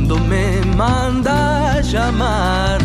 [0.00, 2.80] cuando me manda a llamar,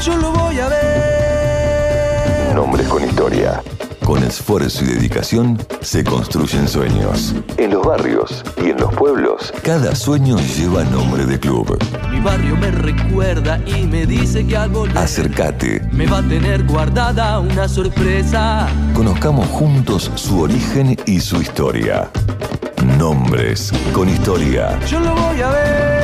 [0.00, 2.54] yo lo voy a ver.
[2.54, 3.62] Nombres con historia.
[4.04, 7.34] Con esfuerzo y dedicación se construyen sueños.
[7.56, 11.76] En los barrios y en los pueblos, cada sueño lleva nombre de club.
[12.12, 15.82] Mi barrio me recuerda y me dice que al volver Acércate.
[15.90, 18.68] me va a tener guardada una sorpresa.
[18.94, 22.08] Conozcamos juntos su origen y su historia.
[22.98, 24.78] Nombres con historia.
[24.86, 25.95] Yo lo voy a ver.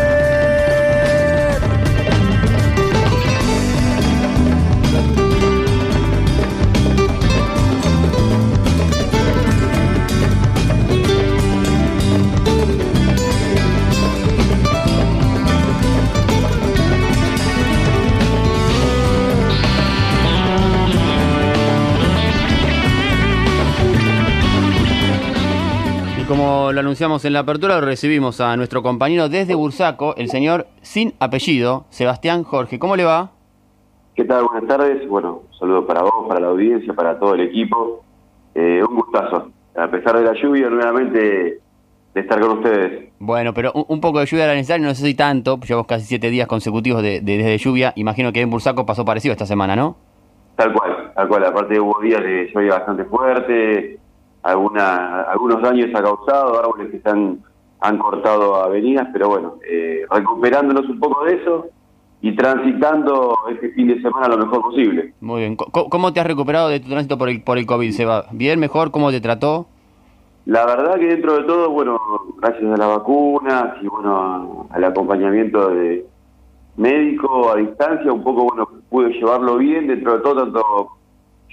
[26.32, 31.12] Como lo anunciamos en la apertura, recibimos a nuestro compañero desde Bursaco, el señor sin
[31.20, 32.78] apellido, Sebastián Jorge.
[32.78, 33.32] ¿Cómo le va?
[34.16, 34.44] ¿Qué tal?
[34.44, 35.06] Buenas tardes.
[35.10, 38.02] Bueno, un saludo para vos, para la audiencia, para todo el equipo.
[38.54, 41.60] Eh, un gustazo, a pesar de la lluvia, nuevamente
[42.14, 43.10] de estar con ustedes.
[43.18, 45.60] Bueno, pero un, un poco de lluvia era necesario, no sé si tanto.
[45.60, 47.92] Llevamos casi siete días consecutivos de, de- desde lluvia.
[47.96, 49.96] Imagino que en Bursaco pasó parecido esta semana, ¿no?
[50.56, 51.44] Tal cual, tal cual.
[51.44, 53.98] Aparte hubo días de lluvia bastante fuerte,
[54.42, 57.38] alguna, algunos daños ha causado, árboles que se han,
[57.80, 61.66] han cortado avenidas, pero bueno, eh, recuperándonos un poco de eso
[62.20, 65.12] y transitando este fin de semana lo mejor posible.
[65.20, 65.56] Muy bien.
[65.56, 68.26] ¿Cómo te has recuperado de tu tránsito por el, por el COVID, Seba?
[68.30, 68.92] ¿Bien, mejor?
[68.92, 69.66] ¿Cómo te trató?
[70.44, 72.00] La verdad que dentro de todo, bueno,
[72.38, 76.06] gracias a las vacunas y bueno, al acompañamiento de
[76.76, 80.88] médico a distancia, un poco, bueno, pude llevarlo bien dentro de todo, tanto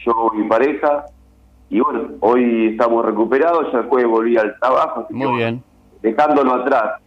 [0.05, 1.05] yo como mi pareja.
[1.69, 5.01] Y bueno, hoy estamos recuperados, ya el jueves volví al trabajo.
[5.05, 5.63] así Muy bien.
[6.01, 7.01] Dejándolo atrás,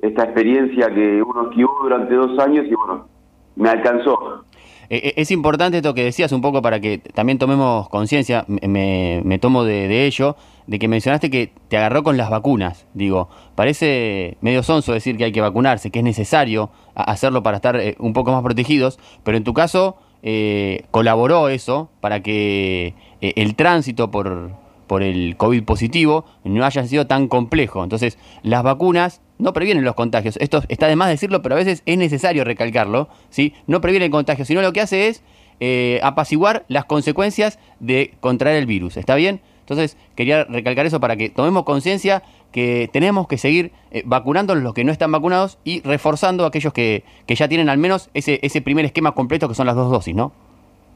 [0.00, 3.08] esta experiencia que uno esquivó durante dos años y bueno,
[3.56, 4.44] me alcanzó.
[4.90, 9.22] Eh, eh, Es importante esto que decías un poco para que también tomemos conciencia, me,
[9.24, 10.36] me- tomo de, de ello,
[10.66, 12.86] de que mencionaste que te agarró con las vacunas.
[12.92, 17.76] Digo, parece medio sonso decir que hay que vacunarse, que es necesario hacerlo para estar
[17.76, 23.34] eh, un poco más protegidos, pero en tu caso eh, colaboró eso para que eh,
[23.36, 24.52] el tránsito por,
[24.86, 27.84] por el COVID positivo no haya sido tan complejo.
[27.84, 30.38] Entonces, las vacunas no previenen los contagios.
[30.38, 33.10] Esto está de más decirlo, pero a veces es necesario recalcarlo.
[33.28, 33.52] ¿sí?
[33.66, 35.22] No previene el contagio, sino lo que hace es
[35.60, 38.96] eh, apaciguar las consecuencias de contraer el virus.
[38.96, 39.42] ¿Está bien?
[39.60, 42.22] Entonces, quería recalcar eso para que tomemos conciencia
[42.54, 46.48] que tenemos que seguir eh, vacunando a los que no están vacunados y reforzando a
[46.48, 49.74] aquellos que, que ya tienen al menos ese, ese primer esquema completo que son las
[49.74, 50.30] dos dosis, ¿no?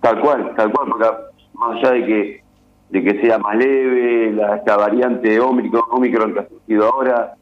[0.01, 1.09] Tal cual, tal cual, porque
[1.55, 2.43] más allá de que
[2.91, 7.35] de que sea más leve, la, esta variante Omicron, Omicron que ha surgido ahora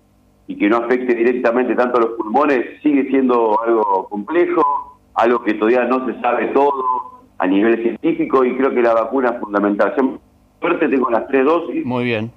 [0.46, 5.52] y que no afecte directamente tanto a los pulmones, sigue siendo algo complejo, algo que
[5.54, 9.94] todavía no se sabe todo a nivel científico y creo que la vacuna es fundamental.
[9.98, 10.18] Yo,
[10.58, 12.32] suerte tengo las tres dosis Muy bien.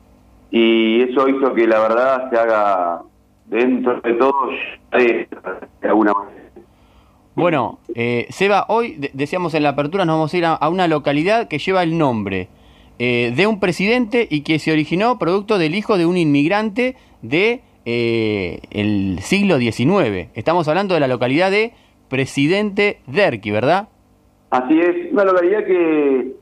[0.52, 3.02] Y eso hizo que la verdad se haga
[3.46, 4.34] dentro de todo
[4.92, 5.28] de,
[5.82, 6.40] de alguna manera.
[7.36, 10.70] Bueno, eh, Seba, hoy de- decíamos en la apertura, nos vamos a ir a, a
[10.70, 12.50] una localidad que lleva el nombre
[13.00, 17.62] eh, de un presidente y que se originó producto del hijo de un inmigrante de
[17.86, 20.30] eh, el siglo XIX.
[20.34, 21.74] Estamos hablando de la localidad de
[22.10, 23.88] Presidente Derqui, ¿verdad?
[24.50, 26.34] Así es, una localidad que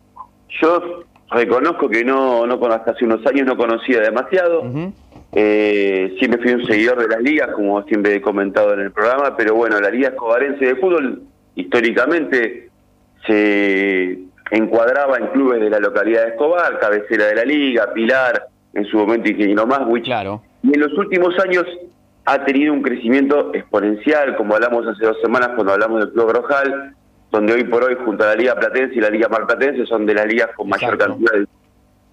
[0.62, 4.62] yo reconozco que no, no hasta hace unos años no conocía demasiado.
[4.62, 4.94] Ujú.
[5.34, 9.36] Eh, siempre fui un seguidor de las ligas, como siempre he comentado en el programa,
[9.36, 11.22] pero bueno, la Liga Escobarense de Fútbol
[11.56, 12.70] históricamente
[13.26, 14.20] se
[14.52, 18.98] encuadraba en clubes de la localidad de Escobar, cabecera de la Liga, Pilar, en su
[18.98, 20.06] momento Ingeniero Maswich.
[20.06, 20.42] Claro.
[20.64, 21.66] Y en los últimos años
[22.26, 26.96] ha tenido un crecimiento exponencial, como hablamos hace dos semanas cuando hablamos del Club Rojal,
[27.32, 30.06] donde hoy por hoy, junto a la Liga Platense y la Liga Mar Platense, son
[30.06, 31.14] de las ligas con mayor Exacto.
[31.16, 31.48] cantidad de,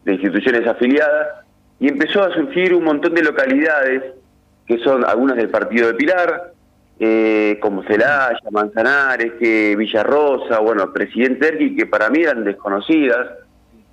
[0.04, 1.28] de instituciones afiliadas.
[1.80, 4.02] Y empezó a surgir un montón de localidades,
[4.66, 6.52] que son algunas del partido de Pilar,
[6.98, 13.28] eh, como Celaya, Manzanares, que Villarrosa, bueno, Presidente Erqui, que para mí eran desconocidas.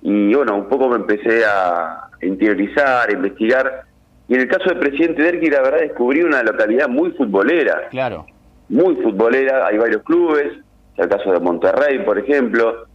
[0.00, 3.82] Y bueno, un poco me empecé a interiorizar, a investigar.
[4.28, 8.26] Y en el caso de Presidente Derqui, la verdad descubrí una localidad muy futbolera, Claro.
[8.68, 9.66] muy futbolera.
[9.66, 10.52] Hay varios clubes,
[10.96, 12.86] el caso de Monterrey, por ejemplo,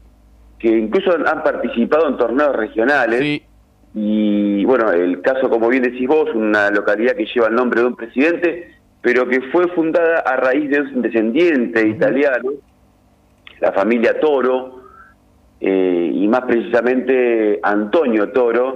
[0.59, 3.19] que incluso han- participado en torneos regionales.
[3.19, 3.43] Sí.
[3.95, 7.87] Y bueno, el caso, como bien decís vos, una localidad que lleva el nombre de
[7.87, 12.51] un presidente, pero que fue fundada a raíz de un descendiente italiano,
[13.59, 14.81] la familia Toro,
[15.59, 18.75] eh, y más precisamente Antonio Toro,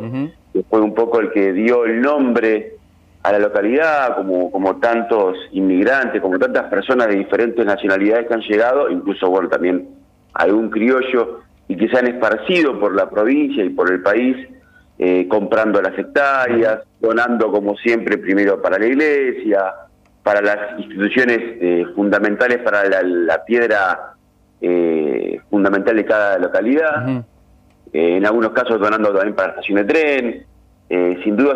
[0.53, 2.77] que fue un poco el que dio el nombre
[3.23, 8.41] a la localidad, como, como tantos inmigrantes, como tantas personas de diferentes nacionalidades que han
[8.41, 9.89] llegado, incluso bueno también
[10.33, 14.35] algún criollo, y que se han esparcido por la provincia y por el país,
[14.97, 19.73] eh, comprando las hectáreas, donando como siempre primero para la iglesia,
[20.23, 24.13] para las instituciones eh, fundamentales, para la, piedra
[24.59, 27.23] eh, fundamental de cada localidad,
[27.93, 30.45] en algunos casos donando también para la estación de tren,
[30.93, 31.55] eh, sin duda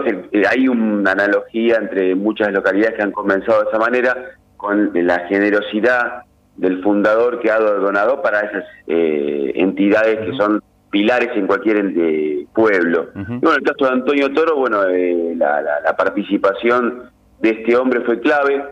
[0.50, 4.16] hay una analogía entre muchas localidades que han comenzado de esa manera
[4.56, 6.22] con la generosidad
[6.56, 12.48] del fundador que ha donado para esas eh, entidades que son pilares en cualquier eh,
[12.56, 13.10] pueblo.
[13.14, 17.12] y bueno, el caso de Antonio Toro, bueno, la, participación
[17.42, 18.64] de este hombre fue clave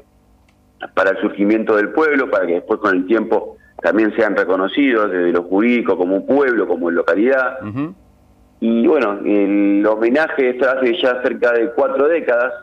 [0.93, 5.33] para el surgimiento del pueblo, para que después con el tiempo también sean reconocidos desde
[5.33, 7.59] lo jurídico como un pueblo, como localidad.
[8.65, 12.53] Y bueno, el homenaje es hace ya cerca de cuatro décadas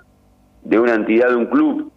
[0.62, 1.92] de una entidad, de un club,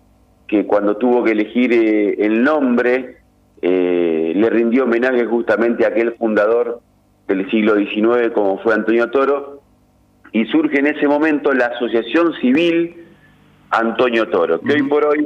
[0.46, 3.20] que cuando tuvo que elegir eh, el nombre,
[3.62, 6.82] eh, le rindió homenaje justamente a aquel fundador
[7.30, 9.62] del siglo XIX como fue Antonio Toro,
[10.34, 13.06] y surge en ese momento la Asociación Civil
[13.70, 15.26] Antonio Toro, que hoy por hoy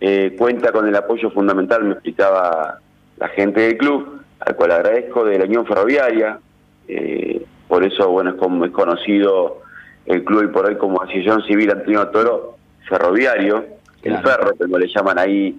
[0.00, 2.80] eh, cuenta con el apoyo fundamental, me explicaba
[3.16, 6.40] la gente del club, al cual agradezco, de la Unión Ferroviaria,
[6.88, 9.62] eh, por eso, bueno, es, como, es conocido
[10.06, 12.56] el club y por hoy como Asociación Civil Antonio Toro
[12.88, 13.66] Ferroviario,
[14.02, 15.58] el ferro, como le llaman ahí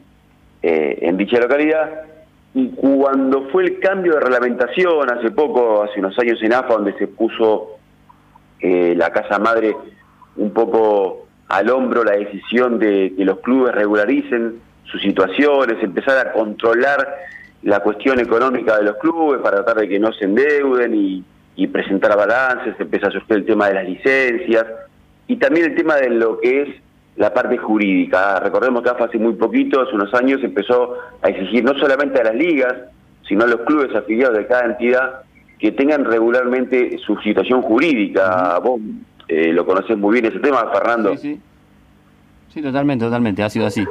[0.64, 2.02] eh, en dicha localidad.
[2.56, 6.94] Y cuando fue el cambio de reglamentación, hace poco, hace unos años en AFA, donde
[6.98, 7.78] se puso
[8.60, 9.76] eh, la Casa Madre
[10.36, 16.32] un poco al hombro la decisión de que los clubes regularicen sus situaciones, empezar a
[16.32, 17.08] controlar
[17.64, 21.24] la cuestión económica de los clubes para tratar de que no se endeuden y
[21.60, 24.66] y presentar balances, empieza a surgir el tema de las licencias
[25.28, 26.70] y también el tema de lo que es
[27.18, 28.40] la parte jurídica.
[28.40, 32.36] Recordemos que hace muy poquito, hace unos años, empezó a exigir no solamente a las
[32.36, 32.74] ligas,
[33.28, 35.24] sino a los clubes afiliados de cada entidad
[35.60, 38.58] que tengan regularmente su situación jurídica.
[38.60, 38.80] Vos
[39.28, 41.18] eh, lo conocés muy bien ese tema, Fernando.
[41.18, 41.42] Sí, sí.
[42.54, 43.86] sí, totalmente, totalmente, ha sido así.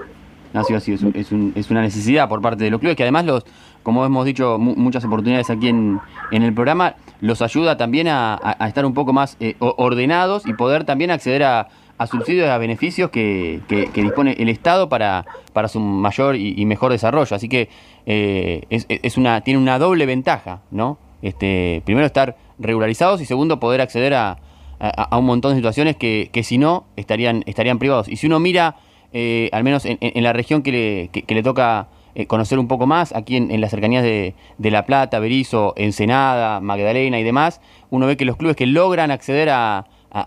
[0.55, 3.27] Ha sido así, es, es, es una necesidad por parte de los clubes que además
[3.27, 3.45] los
[3.89, 5.99] como hemos dicho muchas oportunidades aquí en,
[6.31, 8.39] en, el programa, los ayuda también a,
[8.69, 11.69] estar un poco más eh, ordenados y poder también acceder a,
[12.07, 15.25] subsidios y a beneficios que, que, dispone el Estado para,
[15.55, 17.35] para su mayor y, mejor desarrollo.
[17.35, 17.71] Así que
[18.05, 20.99] eh, es, una, tiene una doble ventaja, ¿no?
[21.23, 24.37] Este, primero estar regularizados y segundo poder acceder a,
[24.81, 28.07] a, un montón de situaciones que, que si no estarían, estarían privados.
[28.07, 28.77] Y si uno mira,
[29.15, 31.89] eh, al menos en, en, la región que le, que le toca
[32.19, 37.21] eh, conocer un poco más aquí en, las cercanías de, La Plata, Berizo, Ensenada, Magdalena
[37.21, 37.61] y demás,
[37.91, 39.87] uno ve que los clubes que logran acceder a,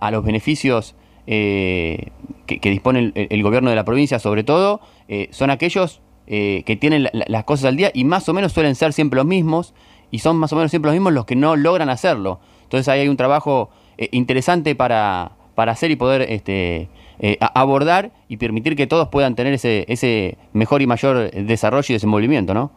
[0.09, 0.95] los beneficios
[1.27, 2.11] eh,
[2.45, 4.79] que, dispone el, gobierno de la provincia, sobre todo,
[5.09, 8.93] eh, son aquellos que tienen las cosas al día y más o menos suelen ser
[8.93, 9.73] siempre los mismos
[10.11, 12.39] y son más o menos siempre los mismos los que no logran hacerlo.
[12.63, 16.87] Entonces ahí hay un trabajo interesante para, para hacer y poder este,
[17.23, 21.93] eh, abordar y permitir que todos puedan tener ese, ese mejor y mayor desarrollo y
[21.93, 22.71] desenvolvimiento, ¿no?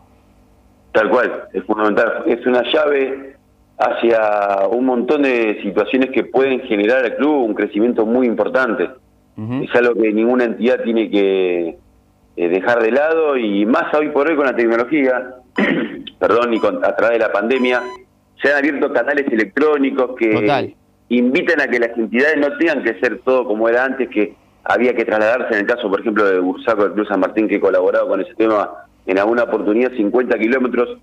[0.92, 2.24] Tal cual, es fundamental.
[2.26, 3.36] Es una llave
[3.78, 8.90] hacia un montón de situaciones que pueden generar al club un crecimiento muy importante.
[9.36, 11.78] Es algo que ninguna entidad tiene que
[12.36, 15.36] eh, dejar de lado y más hoy por hoy con la tecnología,
[16.20, 17.82] perdón, y a través de la pandemia,
[18.40, 20.74] se han abierto canales electrónicos que
[21.08, 24.34] invitan a que las entidades no tengan que ser todo como era antes, que
[24.64, 27.56] había que trasladarse, en el caso, por ejemplo, de Bursaco de Cruz San Martín, que
[27.56, 28.70] he colaborado con ese tema
[29.06, 30.98] en alguna oportunidad, 50 kilómetros,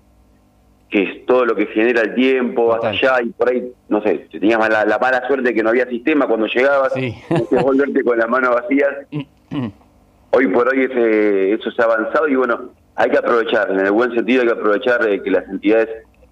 [0.90, 4.26] que es todo lo que genera el tiempo, hasta allá, y por ahí, no sé,
[4.30, 7.14] tenías la, la mala suerte que no había sistema cuando llegabas, sí.
[7.50, 8.90] volverte con las manos vacías.
[10.32, 13.92] hoy por hoy ese, eso se ha avanzado y bueno, hay que aprovechar, en el
[13.92, 15.88] buen sentido hay que aprovechar de que las entidades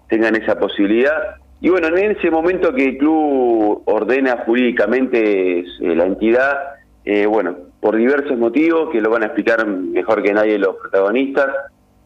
[0.09, 6.05] tengan esa posibilidad y bueno, en ese momento que el club ordena jurídicamente eh, la
[6.05, 6.57] entidad,
[7.05, 11.49] eh, bueno, por diversos motivos que lo van a explicar mejor que nadie los protagonistas,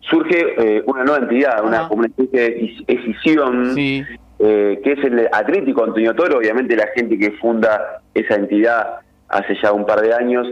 [0.01, 6.13] surge eh, una nueva entidad, una, una especie de escisión, que es el Atlético Antonio
[6.13, 10.47] Toro, obviamente la gente que funda esa entidad hace ya un par de años,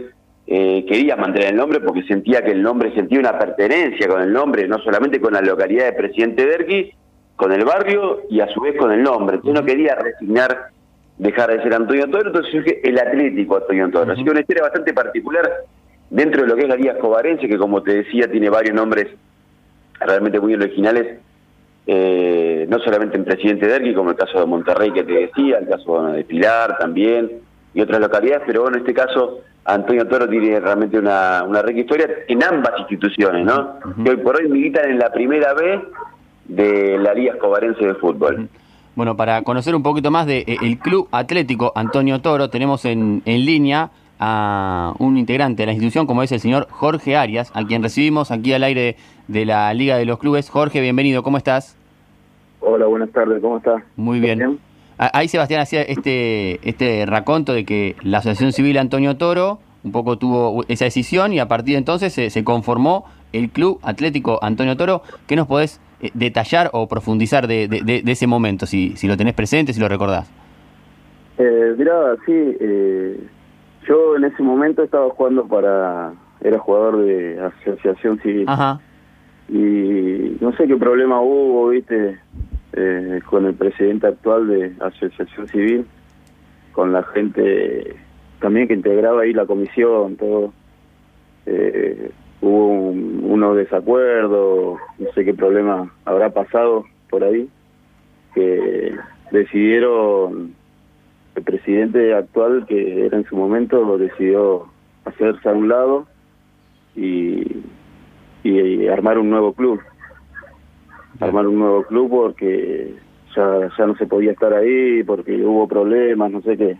[0.46, 4.66] quería mantener el nombre porque sentía que el nombre sentía una pertenencia con el nombre,
[4.66, 6.92] no solamente con la localidad de Presidente Derqui,
[7.36, 9.36] con el barrio y a su vez con el nombre.
[9.36, 10.70] Entonces no quería resignar
[11.18, 14.12] dejar de ser Antonio Toro, entonces surge el Atlético Antonio Toro.
[14.12, 15.50] Así que una historia bastante particular
[16.10, 19.08] dentro de lo que es la Liga Escobarense, que como te decía tiene varios nombres
[20.00, 21.18] realmente muy originales,
[21.86, 25.68] eh, no solamente en Presidente Derqui, como el caso de Monterrey que te decía, el
[25.68, 27.30] caso de Pilar también,
[27.74, 31.80] y otras localidades, pero bueno, en este caso Antonio Toro tiene realmente una, una rica
[31.80, 33.78] historia en ambas instituciones, ¿no?
[34.04, 35.80] Que hoy por hoy militan en la primera vez
[36.46, 38.48] de la Liga Escobarense de Fútbol.
[38.94, 43.22] Bueno, para conocer un poquito más del de, el Club Atlético Antonio Toro, tenemos en,
[43.24, 47.64] en línea a un integrante de la institución, como es el señor Jorge Arias, a
[47.64, 48.96] quien recibimos aquí al aire
[49.26, 50.48] de la Liga de los Clubes.
[50.48, 51.76] Jorge, bienvenido, ¿cómo estás?
[52.60, 53.82] Hola, buenas tardes, ¿cómo estás?
[53.96, 54.58] Muy bien.
[54.96, 60.16] Ahí Sebastián hacía este, este raconto de que la Asociación Civil Antonio Toro un poco
[60.16, 64.76] tuvo esa decisión y a partir de entonces se, se conformó el Club Atlético Antonio
[64.76, 65.02] Toro.
[65.26, 65.83] ¿Qué nos podés eh,
[66.14, 69.88] detallar o profundizar de, de, de, ese momento, si, si lo tenés presente, si lo
[69.88, 70.30] recordás?
[71.38, 73.18] Eh, mirá, sí, eh,
[73.88, 78.44] yo en ese momento estaba jugando para, era jugador de asociación civil.
[78.48, 78.80] Ajá.
[79.48, 82.18] Y no sé qué problema hubo, viste,
[82.72, 85.86] eh, con el presidente actual de asociación civil,
[86.72, 87.96] con la gente
[88.40, 90.52] también que integraba ahí la comisión, todo.
[91.46, 92.10] Eh,
[92.44, 97.48] hubo un, unos desacuerdos, no sé qué problema habrá pasado por ahí,
[98.34, 98.94] que
[99.30, 100.54] decidieron
[101.34, 104.66] el presidente actual, que era en su momento, decidió
[105.04, 106.06] hacerse a un lado
[106.94, 107.62] y,
[108.42, 109.80] y armar un nuevo club.
[111.20, 112.94] Armar un nuevo club porque
[113.34, 116.76] ya, ya no se podía estar ahí, porque hubo problemas, no sé qué.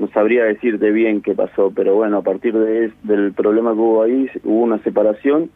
[0.00, 4.02] No sabría decirte bien qué pasó, pero bueno, a partir de, del problema que hubo
[4.02, 5.50] ahí, hubo una separación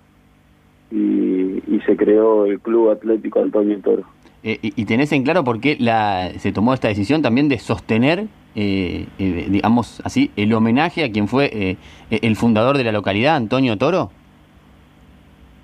[0.90, 4.02] y, y se creó el Club Atlético Antonio Toro.
[4.42, 7.58] Eh, y, y, tenés en claro por qué la, se tomó esta decisión también de
[7.58, 11.76] sostener, eh, eh, digamos así, el homenaje a quien fue eh,
[12.10, 14.10] el fundador de la localidad, Antonio Toro?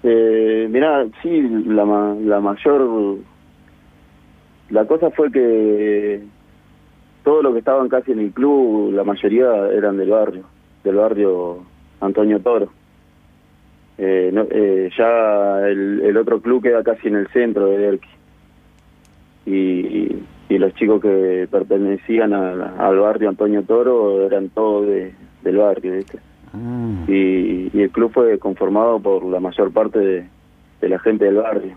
[0.02, 3.18] Eh, mirá, sí, la, la mayor...
[4.70, 6.22] La cosa fue que
[7.22, 10.44] todos los que estaban casi en el club, la mayoría eran del barrio,
[10.84, 11.58] del barrio
[12.00, 12.70] Antonio Toro.
[13.98, 18.08] Eh, no, eh, ya el, el, otro club queda casi en el centro de Derqui.
[19.46, 20.16] Y,
[20.48, 25.12] y, los chicos que pertenecían a, al barrio Antonio Toro eran todos de,
[25.42, 26.18] del barrio, ¿viste?
[26.54, 27.04] Ah.
[27.08, 30.26] Y, y, el club fue conformado por la mayor parte de,
[30.80, 31.76] de la gente del barrio,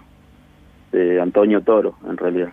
[0.91, 2.49] de Antonio Toro, en realidad.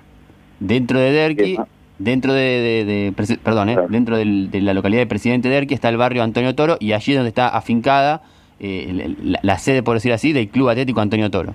[0.59, 1.59] Dentro de Derqui,
[2.01, 3.75] dentro de, de, de perdón, ¿eh?
[3.75, 3.89] claro.
[3.89, 7.15] dentro del, de la localidad de Presidente Derqui está el barrio Antonio Toro y allí
[7.15, 8.23] donde está afincada
[8.59, 11.55] eh, la, la, sede, por decir así, del Club Atlético Antonio Toro.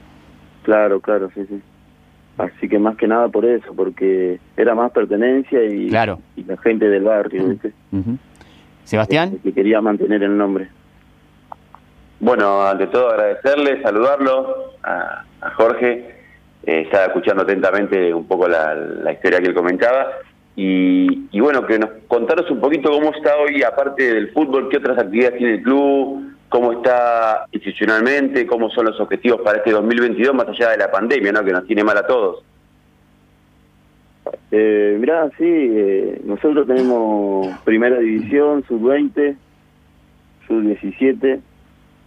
[0.64, 1.62] Claro, claro, sí, sí.
[2.38, 6.20] Así que más que nada por eso, porque era más pertenencia y, claro.
[6.36, 7.72] y la gente del barrio, ¿viste?
[7.92, 8.18] Uh -huh.
[8.84, 9.38] Sebastián.
[9.42, 10.68] Que quería mantener el nombre.
[12.20, 16.16] Bueno, ante todo agradecerle, saludarlo a, a Jorge.
[16.66, 20.08] Eh, estaba escuchando atentamente un poco la, la historia que él comentaba.
[20.56, 24.78] Y, y, bueno, que nos contaros un poquito cómo está hoy, aparte del fútbol, qué
[24.78, 30.34] otras actividades tiene el club, cómo está institucionalmente, cómo son los objetivos para este 2022,
[30.34, 31.44] más allá de la pandemia, ¿no?
[31.44, 32.44] que nos tiene mal a todos.
[34.52, 39.36] Eh, mirá, sí, eh, nosotros tenemos primera división, sub-20,
[40.48, 41.42] sub-17,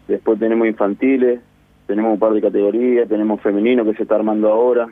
[0.08, 1.40] después tenemos infantiles,
[1.86, 4.88] tenemos un par de categorías, tenemos femenino que se está armando ahora.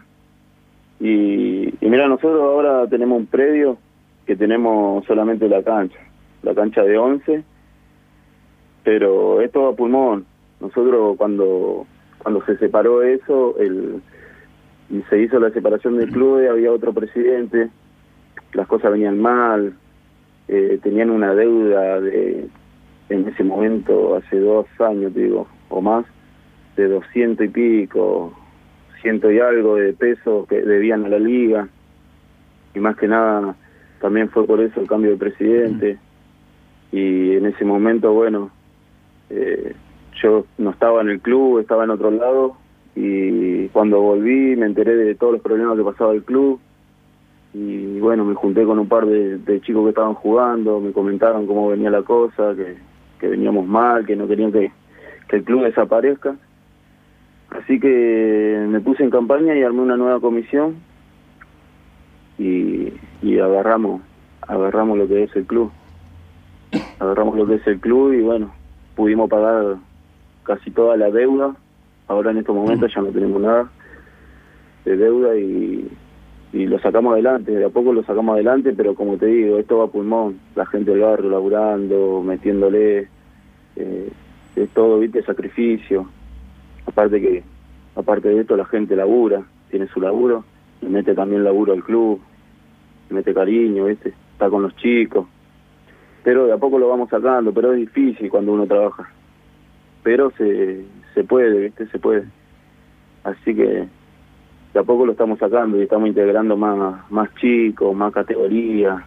[0.99, 3.79] Y, mira, nosotros ahora tenemos un predio
[4.27, 5.99] que tenemos solamente la cancha,
[6.43, 7.45] la cancha de 11,
[8.83, 10.25] pero es todo a pulmón.
[10.61, 11.87] Nosotros cuando
[12.19, 14.03] cuando se separó eso, el,
[14.91, 17.69] y se hizo la separación del club, había otro presidente,
[18.53, 19.75] las cosas venían mal,
[20.49, 22.49] eh, tenían una deuda de,
[23.11, 26.05] en ese momento, hace dos años, digo, o más,
[26.77, 28.33] de doscientos y pico,
[29.01, 31.69] ciento y algo de pesos que debían a la liga,
[32.75, 33.57] y más que nada
[34.01, 35.99] también fue por eso el cambio de presidente,
[36.93, 38.51] y en ese momento, bueno,
[39.31, 39.75] eh,
[40.23, 42.57] yo no estaba en el club, estaba en otro lado,
[42.95, 46.59] y cuando volví me enteré de todos los problemas que pasaba el club.
[47.53, 51.47] Y bueno, me junté con un par de, de chicos que estaban jugando, me comentaron
[51.47, 52.77] cómo venía la cosa, que,
[53.19, 54.71] que veníamos mal, que no querían que,
[55.29, 56.37] que el club desaparezca.
[57.51, 60.77] Así que me puse en campaña y armé una nueva comisión
[62.39, 62.93] y,
[63.39, 64.03] agarramos,
[64.43, 65.71] agarramos lo que es el club.
[66.99, 68.53] Agarramos lo que es el club y bueno,
[68.95, 69.77] pudimos pagar
[70.43, 71.55] casi toda la deuda.
[72.09, 73.71] Ahora en estos momentos ya no tenemos nada
[74.85, 75.91] de deuda y,
[76.53, 79.79] y lo sacamos adelante, de a poco lo sacamos adelante, pero como te digo, esto
[79.79, 83.09] va a pulmón, la gente del barrio laburando, metiéndole,
[83.77, 84.11] eh,
[84.55, 86.09] es todo, viste, sacrificio,
[86.97, 87.43] aparte que,
[87.95, 90.45] aparte de esto la gente labura, tiene su laburo,
[90.81, 92.19] le mete también laburo al club,
[93.11, 95.27] le mete cariño, viste, está con los chicos,
[96.25, 99.11] pero de a poco lo vamos sacando, pero es difícil cuando uno trabaja.
[100.03, 100.85] Pero se,
[101.15, 101.87] se puede, ¿viste?
[101.89, 102.25] Se puede.
[103.23, 103.87] Así que
[104.73, 109.03] de a poco lo estamos sacando y estamos integrando más, más chicos, más categorías.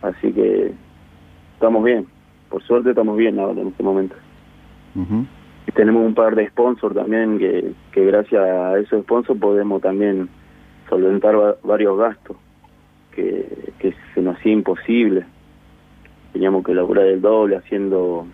[0.00, 0.72] Así que
[1.54, 2.06] estamos bien.
[2.48, 4.16] Por suerte estamos bien ahora en este momento.
[5.72, 10.28] Tenemos un par de sponsors también que, gracias a esos sponsors podemos también
[10.88, 12.36] solventar varios gastos
[13.14, 15.24] que, que se nos hacía imposible
[16.32, 18.26] teníamos que laburar el doble haciendo,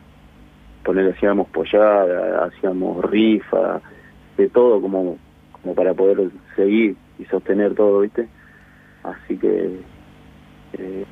[0.84, 3.80] poner, hacíamos pollada, hacíamos rifa,
[4.36, 5.16] de todo como,
[5.52, 8.28] como para poder seguir y sostener todo, ¿viste?
[9.02, 9.80] Así que
[10.74, 11.04] eh,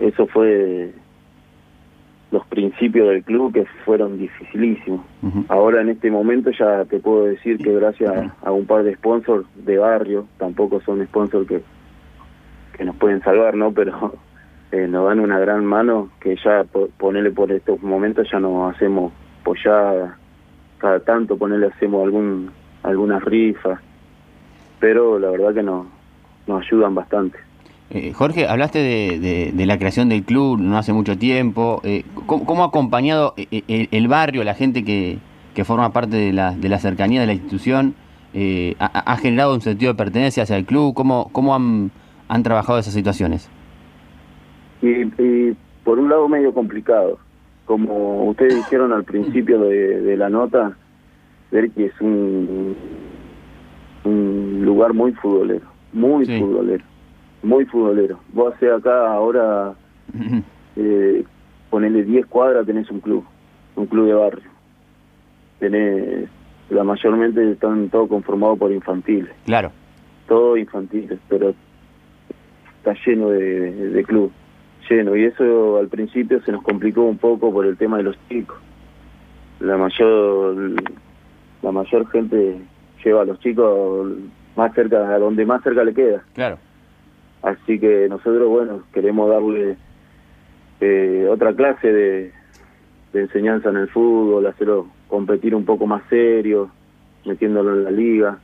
[0.00, 0.92] eso fue
[2.30, 5.00] los principios del club que fueron dificilísimos.
[5.48, 9.46] Ahora en este momento ya te puedo decir que gracias a un par de sponsors
[9.56, 11.62] de barrio, tampoco son sponsors que,
[12.76, 13.72] que nos pueden salvar, ¿no?
[13.72, 14.14] Pero
[14.72, 16.64] eh, nos dan una gran mano que ya
[16.98, 20.18] ponerle por estos momentos ya nos hacemos polladas
[20.76, 22.50] cada tanto ponerle hacemos algún
[22.82, 23.80] algunas rifas.
[24.78, 25.86] Pero la verdad que nos
[26.46, 27.47] nos ayudan bastante
[27.90, 31.80] eh, Jorge, hablaste de, de, la creación del club no hace mucho tiempo.
[31.84, 35.18] Eh, ¿cómo, ha acompañado el, barrio, la gente que,
[35.54, 37.94] que forma parte de la, de la cercanía de la institución?
[38.78, 40.94] ha, generado un sentido de pertenencia hacia el club?
[40.94, 41.90] ¿Cómo, cómo han,
[42.28, 43.50] han trabajado esas situaciones?
[44.82, 45.54] y,
[45.84, 47.18] por un lado medio complicado.
[47.64, 50.76] Como ustedes dijeron al principio de, la nota,
[51.50, 52.74] ver que es un,
[54.04, 56.84] un lugar muy futbolero, muy futbolero,
[57.42, 58.18] muy futbolero.
[58.32, 59.74] Vos haces acá ahora,
[60.76, 61.24] eh,
[61.70, 63.24] ponele 10 cuadras, tenés un club,
[63.76, 64.50] un club de barrio.
[65.58, 66.28] Tenés,
[66.70, 69.34] la mayormente están todos conformados por infantiles.
[69.44, 69.72] Claro.
[70.26, 71.54] Todos infantiles, pero
[72.78, 74.30] está lleno de, de club
[74.88, 78.16] lleno y eso al principio se nos complicó un poco por el tema de los
[78.28, 78.58] chicos.
[79.60, 80.74] La mayor
[81.62, 82.60] la mayor gente
[83.04, 84.12] lleva a los chicos
[84.56, 86.22] más cerca a donde más cerca le queda.
[86.34, 86.58] Claro.
[87.42, 89.76] Así que nosotros bueno, queremos darle
[90.80, 92.32] eh, otra clase de,
[93.12, 96.70] de enseñanza en el fútbol, hacerlo competir un poco más serio,
[97.24, 98.38] metiéndolo en la liga,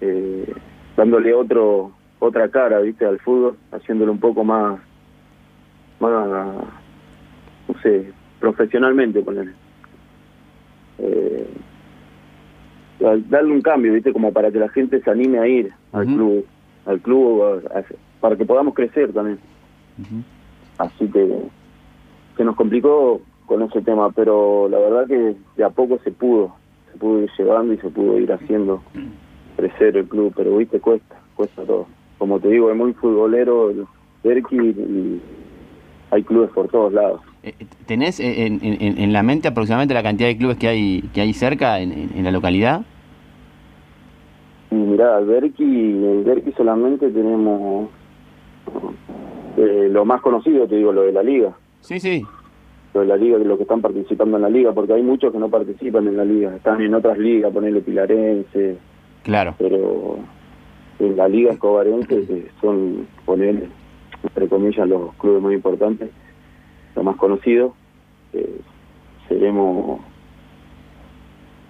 [0.00, 0.52] eh,
[0.96, 4.80] dándole otro otra cara, viste, al fútbol, haciéndolo un poco más
[6.00, 6.28] más,
[7.68, 9.52] no sé, profesionalmente ponerle.
[10.98, 11.46] Eh,
[12.98, 14.12] darle un cambio, ¿viste?
[14.12, 16.46] Como para que la gente se anime a ir al club,
[16.86, 17.62] al club,
[18.20, 19.38] para que podamos crecer también.
[20.78, 21.42] Así que
[22.36, 26.54] se nos complicó con ese tema, pero la verdad que de a poco se pudo,
[26.92, 28.82] se pudo ir llevando y se pudo ir haciendo
[29.56, 31.86] crecer el club, pero viste, cuesta, cuesta todo.
[32.18, 33.86] Como te digo, es muy futbolero el
[34.22, 35.20] Berky y
[36.10, 37.20] hay clubes por todos lados.
[37.42, 41.20] Eh, eh, ¿Tenés en, en, la mente aproximadamente la cantidad de clubes que hay que
[41.20, 42.84] hay cerca en, la localidad?
[44.96, 47.90] Mirá, Berqui, en Berqui solamente tenemos
[49.58, 51.52] eh, lo más conocido, te digo, lo de la liga.
[51.82, 52.24] Sí, sí.
[52.94, 55.34] Lo de la liga, de los que están participando en la liga, porque hay muchos
[55.34, 58.78] que no participan en la liga, están en otras ligas, ponerle pilarense.
[59.22, 59.54] Claro.
[59.58, 60.16] Pero
[60.98, 63.68] en la liga escobarense son, ponerle
[64.22, 66.08] entre comillas, los clubes muy importantes,
[66.94, 67.74] los más conocidos,
[68.32, 68.62] eh,
[69.28, 70.00] seremos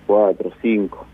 [0.07, 1.05] cuatro, cinco.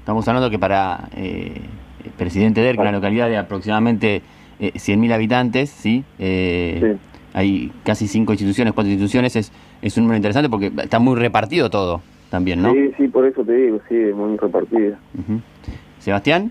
[0.00, 1.60] Estamos hablando que para eh,
[2.04, 4.22] el presidente de ERC, una localidad de aproximadamente
[4.60, 6.04] eh, 100.000 habitantes, ¿sí?
[6.18, 7.16] Eh, ¿sí?
[7.34, 11.68] hay casi cinco instituciones, cuatro instituciones, es, es un número interesante porque está muy repartido
[11.68, 12.72] todo también, ¿no?
[12.72, 14.96] Sí, sí, por eso te digo, sí, muy repartido.
[15.98, 16.50] Sebastián.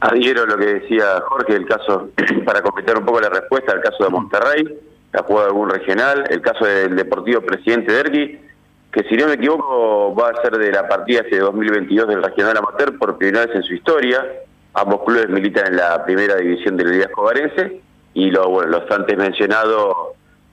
[0.00, 2.08] Adhiero lo que decía Jorge, el caso,
[2.46, 4.64] para completar un poco la respuesta, el caso de Monterrey,
[5.12, 8.38] la jugada de algún regional, el caso del Deportivo Presidente Derqui,
[8.92, 12.56] que si no me equivoco va a ser de la partida hace 2022 del regional
[12.58, 14.24] amateur por primera vez en su historia.
[14.74, 17.80] Ambos clubes militan en la primera división de la Liga Escobarense
[18.14, 19.96] y lo, bueno, los antes mencionados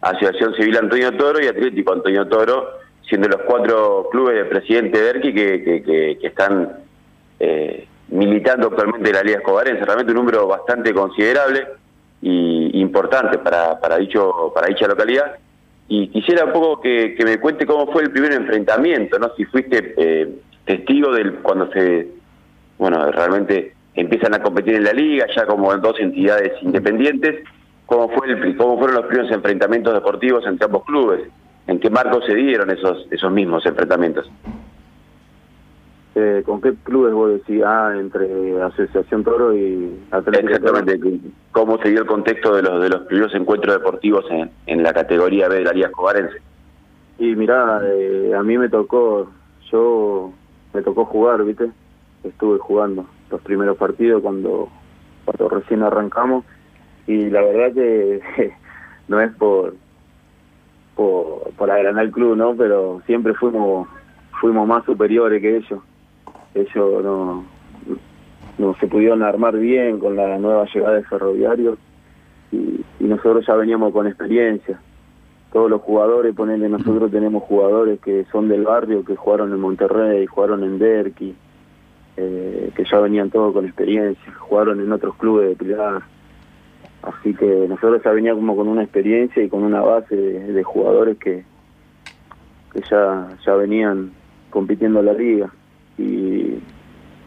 [0.01, 2.69] Asociación Civil Antonio Toro y Atlético Antonio Toro,
[3.07, 6.77] siendo los cuatro clubes de Presidente Derqui que, que, que, que están...
[7.39, 11.67] Eh, militando actualmente en la Liga Escobarense, realmente un número bastante considerable
[12.21, 15.35] y importante para, para, dicho, para dicha localidad.
[15.91, 19.31] Y quisiera un poco que, me cuente cómo fue el primer enfrentamiento, ¿no?
[19.35, 20.29] Si fuiste eh,
[20.63, 22.07] testigo del cuando se,
[22.77, 27.43] bueno, realmente empiezan a competir en la liga, ya como dos entidades independientes,
[27.87, 31.21] ¿cómo, fue el, cómo fueron los primeros enfrentamientos deportivos entre ambos clubes?
[31.65, 34.29] ¿En qué marco se dieron esos, esos mismos enfrentamientos?
[36.15, 37.61] Eh, ¿Con qué clubes vos decís?
[37.63, 41.19] Ah, entre Asociación Toro y Atlético Exactamente,
[41.51, 44.91] ¿cómo se dio el contexto de los de los primeros encuentros deportivos en, en la
[44.91, 46.41] categoría B de la Liga Escobarense?
[47.19, 49.29] Y mirá, eh, a mí me tocó,
[49.71, 50.33] yo
[50.73, 51.69] me tocó jugar, ¿viste?
[52.23, 54.67] Estuve jugando los primeros partidos cuando,
[55.25, 56.43] cuando recién arrancamos
[57.05, 58.21] y la verdad que
[59.07, 59.75] no es por,
[60.95, 62.55] por, por agranar el club, ¿no?
[62.55, 63.87] Pero siempre fuimos
[64.41, 65.81] fuimos más superiores que ellos
[66.61, 67.45] ellos no,
[68.59, 71.77] no se pudieron armar bien con la nueva llegada de Ferroviario
[72.51, 74.79] y, nosotros ya veníamos con experiencia.
[75.51, 80.27] Todos los jugadores, ponele, nosotros tenemos jugadores que son del barrio, que jugaron en Monterrey,
[80.27, 81.33] jugaron en Derqui,
[82.17, 86.03] eh, que ya venían todos con experiencia, jugaron en otros clubes de Pilar.
[87.01, 91.45] Así que nosotros ya veníamos con una experiencia y con una base de, jugadores que,
[92.73, 94.11] que ya, ya venían
[94.51, 95.51] compitiendo en la liga
[95.99, 96.59] y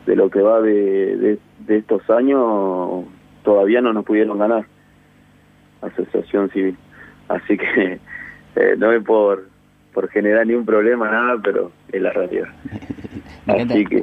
[0.07, 3.05] de lo que va de, de, estos años
[3.45, 4.65] todavía no nos pudieron ganar
[5.81, 6.77] asociación civil.
[7.29, 8.01] Así que
[8.57, 9.51] eh, no es por
[9.93, 12.49] por generar ni un problema nada pero es la realidad.
[13.47, 14.03] Así que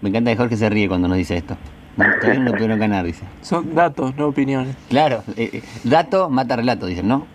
[0.00, 1.56] me encanta que Jorge se ríe cuando nos dice esto.
[1.96, 3.24] Todavía no pudieron ganar dice.
[3.42, 4.76] Son datos no opiniones.
[4.88, 7.26] Claro eh, eh, dato mata relato dicen no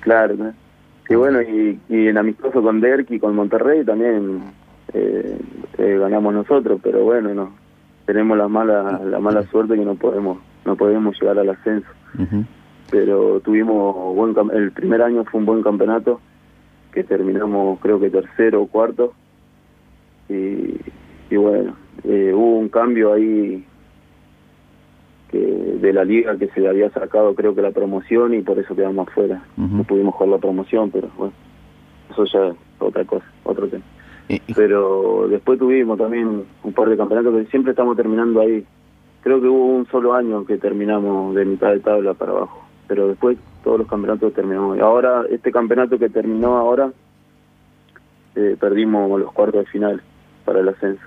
[0.00, 0.34] claro
[1.08, 4.42] y bueno y, y en amistoso con Derk y con Monterrey también
[4.94, 5.38] eh,
[5.78, 7.62] eh, ganamos nosotros, pero bueno, no
[8.06, 11.88] tenemos la mala la mala suerte que no podemos no podemos llegar al ascenso.
[12.90, 16.20] Pero tuvimos buen el primer año fue un buen campeonato
[16.92, 19.14] que terminamos creo que tercero o cuarto
[20.28, 20.76] y,
[21.30, 21.74] y bueno
[22.04, 23.64] eh, hubo un cambio ahí
[25.30, 28.76] que de la liga que se había sacado creo que la promoción y por eso
[28.76, 29.42] quedamos afuera.
[29.56, 31.32] No pudimos jugar la promoción pero bueno
[32.10, 33.84] eso ya es otra cosa otro tema
[34.54, 38.64] pero después tuvimos también un par de campeonatos que siempre estamos terminando ahí.
[39.22, 43.08] Creo que hubo un solo año que terminamos de mitad de tabla para abajo, pero
[43.08, 44.78] después todos los campeonatos terminamos.
[44.80, 46.92] Ahora, este campeonato que terminó ahora,
[48.34, 50.02] eh, perdimos los cuartos de final
[50.44, 51.02] para el ascenso.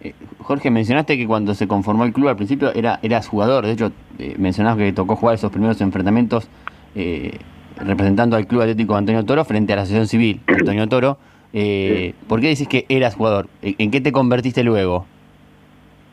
[0.00, 3.72] Eh, Jorge, mencionaste que cuando se conformó el club al principio era eras jugador, de
[3.72, 6.48] hecho eh, mencionabas que tocó jugar esos primeros enfrentamientos
[7.76, 11.18] representando al Club Atlético Antonio Toro frente a la Asociación Civil Antonio Toro.
[11.52, 13.46] Eh, ¿Por qué dices que eras jugador?
[13.62, 15.06] ¿En qué te convertiste luego?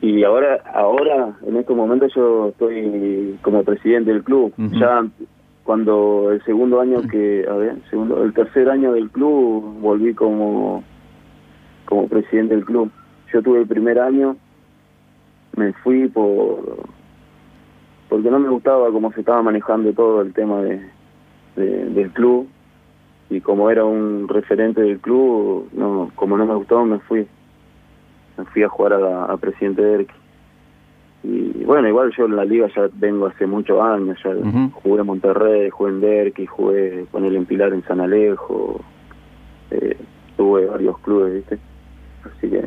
[0.02, 4.54] Y ahora, ahora en este momento yo estoy como presidente del club.
[4.58, 5.06] Ya
[5.64, 10.84] cuando el segundo año que, a ver, segundo, el tercer año del club volví como
[11.86, 12.92] como presidente del club.
[13.34, 14.38] Yo tuve el primer año,
[15.56, 16.86] me fui por
[18.10, 20.82] porque no me gustaba cómo se estaba manejando todo el tema de
[21.56, 22.48] del club
[23.30, 27.28] y como era un referente del club, no, como no me gustó, me fui.
[28.38, 30.14] Me fui a jugar a, a Presidente Derqui.
[31.24, 34.32] Y bueno, igual yo en la liga ya vengo hace muchos años, ya
[34.74, 38.82] jugué en Monterrey, jugué en Derqui, jugué con el Empilar en San Alejo,
[39.72, 39.98] eh,
[40.38, 41.58] tuve varios clubes, ¿viste?
[42.26, 42.64] Así que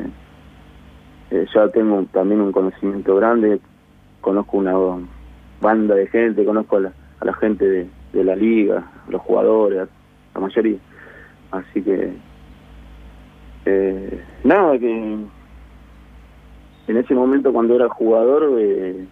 [1.31, 3.61] eh, ya tengo también un conocimiento grande,
[4.23, 4.75] conozco una
[5.61, 9.89] banda de gente, conozco a la, a la gente de, de la liga, los jugadores,
[10.39, 10.79] la mayoría.
[11.51, 12.13] Así que,
[13.65, 15.19] eh, nada, que
[16.89, 19.07] en ese momento cuando era jugador, eh,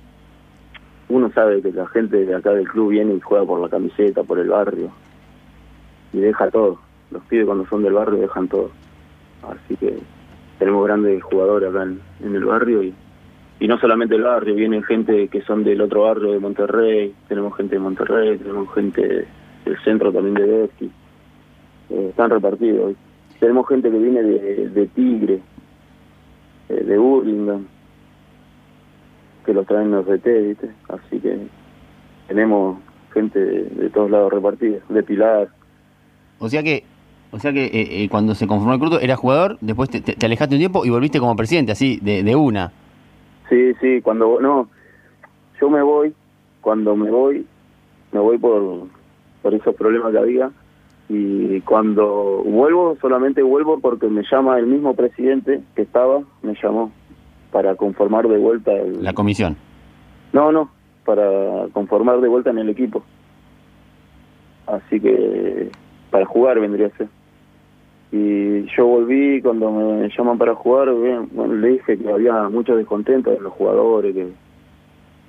[1.09, 4.23] uno sabe que la gente de acá del club viene y juega por la camiseta,
[4.23, 4.91] por el barrio,
[6.12, 6.79] y deja todo.
[7.11, 8.71] Los pibes cuando son del barrio dejan todo.
[9.49, 9.99] Así que
[10.59, 12.01] tenemos grandes jugadores acá en,
[12.35, 12.95] el barrio y,
[13.61, 17.57] y no solamente el barrio, vienen gente que son del otro barrio de Monterrey, tenemos
[17.57, 19.27] gente de Monterrey, tenemos gente
[19.65, 20.91] del centro también de Besky
[21.90, 22.94] eh, están repartidos.
[23.40, 25.40] Tenemos gente que viene de, de Tigre,
[26.68, 27.64] eh, de Burlingame,
[29.44, 30.70] que los traen los RT, ¿viste?
[30.88, 31.38] Así que
[32.29, 32.79] tenemos
[33.12, 35.49] gente de, todos lados repartida, de Pilar.
[36.38, 36.85] O sea que
[37.33, 40.55] o sea que eh, cuando se conformó el club era jugador, después te, te, alejaste
[40.55, 42.72] un tiempo y volviste como presidente, así, de, de una.
[43.49, 44.68] Sí, sí, cuando, no,
[45.61, 46.14] yo me voy,
[46.61, 47.46] cuando me voy,
[48.12, 48.87] me voy por,
[49.42, 50.51] por esos problemas que había,
[51.09, 56.90] y cuando vuelvo solamente vuelvo porque me llama el mismo presidente que estaba me llamó
[57.53, 59.05] para conformar de vuelta el...
[59.05, 59.57] la comisión.
[60.33, 60.71] No no
[61.05, 63.05] para conformar de vuelta en el equipo.
[64.66, 65.71] Así que
[66.11, 67.09] para jugar vendría a ser.
[68.11, 73.31] Y yo volví cuando me llaman para jugar bueno le dije que había mucho descontento
[73.31, 74.27] de los jugadores que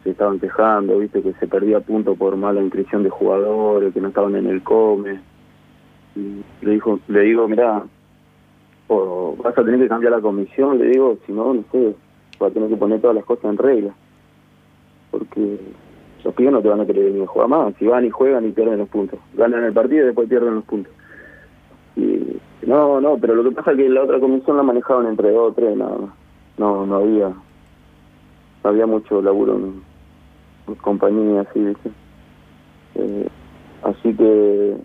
[0.03, 4.07] se estaban quejando viste que se perdía punto por mala inscripción de jugadores que no
[4.07, 5.19] estaban en el come
[6.61, 7.83] le dijo le digo mira
[9.47, 11.95] vas a tener que cambiar la comisión, le digo, si no, no sé,
[12.41, 13.93] va a tener que poner todas las cosas en regla.
[15.11, 15.59] Porque
[16.23, 17.73] los pibes no te van a querer venir a jugar más.
[17.79, 19.19] Si van y juegan y pierden los puntos.
[19.35, 20.93] Ganan el partido y después pierden los puntos.
[21.95, 25.31] Y no, no, pero lo que pasa es que la otra comisión la manejaban entre
[25.31, 26.09] dos o tres nada más.
[26.57, 29.85] No, no había, no había mucho laburo en,
[30.81, 31.91] compañía así, ¿viste?
[32.95, 33.27] Eh,
[33.83, 34.75] así que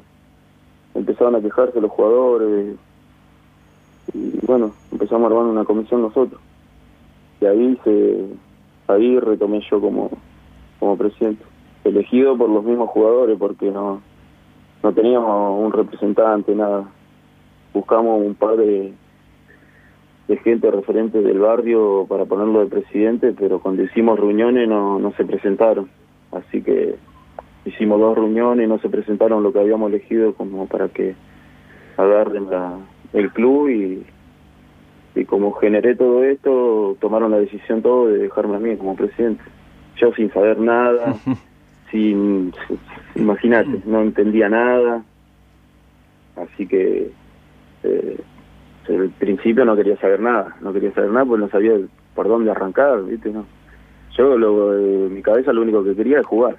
[0.95, 2.77] empezaron a quejarse los jugadores
[4.15, 6.41] y bueno, empezamos a armar una comisión nosotros.
[7.41, 8.27] Y ahí se
[8.89, 10.11] ahí retomé yo como,
[10.79, 11.45] como presidente,
[11.85, 14.03] elegido por los mismos jugadores porque no,
[14.83, 16.85] no teníamos un representante, nada.
[17.73, 18.93] Buscamos un par de,
[20.29, 25.13] de gente referente del barrio para ponerlo de presidente, pero cuando hicimos reuniones no, no
[25.13, 25.89] se presentaron.
[26.33, 26.97] Así que
[27.65, 31.15] hicimos dos reuniones y no se presentaron lo que habíamos elegido como para que
[31.97, 32.79] agarren la,
[33.13, 34.07] el club y,
[35.15, 39.43] y como generé todo esto, tomaron la decisión todo de dejarme a mí como presidente.
[39.97, 41.15] Yo sin saber nada,
[41.91, 42.53] sin,
[43.15, 45.03] imagínate, no entendía nada,
[46.37, 47.11] así que
[47.85, 48.21] eh,
[48.89, 51.73] al principio no quería saber nada, no quería saber nada porque no sabía
[52.15, 53.31] por dónde arrancar, ¿viste?
[53.31, 53.47] No.
[54.17, 56.57] Yo, lo, en mi cabeza, lo único que quería es jugar.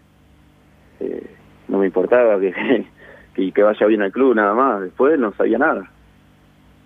[0.99, 1.27] Eh,
[1.67, 2.53] no me importaba que,
[3.34, 4.82] que, que vaya bien al club, nada más.
[4.82, 5.89] Después no sabía nada.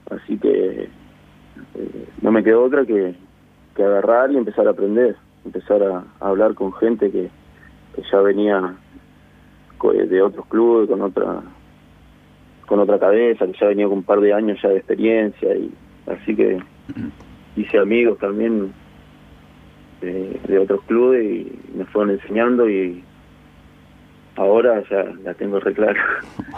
[0.09, 0.89] Así que
[1.75, 3.15] eh, no me quedó otra que,
[3.75, 5.15] que agarrar y empezar a aprender,
[5.45, 7.29] empezar a, a hablar con gente que,
[7.95, 8.75] que ya venía
[9.83, 11.41] de otros clubes, con otra
[12.65, 15.71] con otra cabeza, que ya venía con un par de años ya de experiencia y
[16.05, 16.59] así que
[17.55, 18.73] hice amigos también
[20.01, 23.03] de, de otros clubes y me fueron enseñando y
[24.38, 26.02] ahora ya la tengo re clara.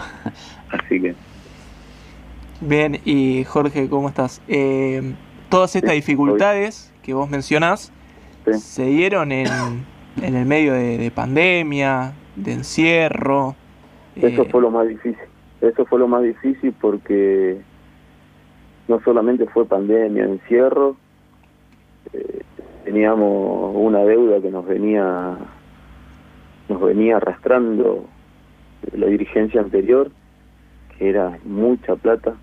[0.71, 1.15] así que
[2.61, 4.41] Bien, y Jorge, ¿cómo estás?
[4.47, 5.15] Eh,
[5.49, 7.93] todas estas Sí, dificultades que vos mencionás
[8.45, 8.59] sí.
[8.59, 9.85] se dieron en,
[10.21, 13.55] en el medio de, de pandemia, de encierro.
[14.15, 15.17] Eso eh, fue lo más difícil.
[15.61, 17.61] Eso fue lo más difícil porque
[18.87, 20.97] no solamente fue pandemia, encierro,
[22.13, 22.41] eh,
[22.85, 25.37] teníamos una deuda que nos venía
[26.69, 28.05] nos venía arrastrando
[28.93, 30.11] la dirigencia anterior,
[30.97, 32.35] que era mucha plata,